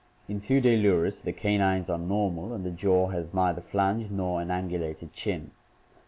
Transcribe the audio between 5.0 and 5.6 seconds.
chin.